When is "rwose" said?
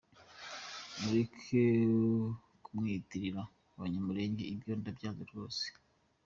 5.29-5.63